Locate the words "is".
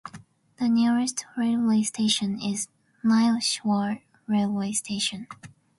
2.41-2.69